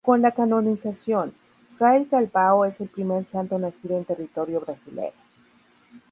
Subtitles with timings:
[0.03, 1.31] Con la canonización,
[1.77, 5.13] Fray Galvão es el primer santo nacido en territorio brasilero.